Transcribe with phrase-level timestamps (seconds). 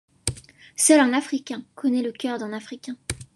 [0.77, 2.97] Seul un Africain connaît le cœur d'un Africain.